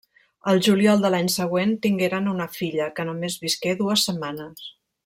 [0.53, 4.69] Al juliol de l'any següent tingueren una filla, que només visqué dues setmanes.